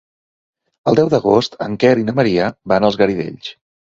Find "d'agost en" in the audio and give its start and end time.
1.13-1.77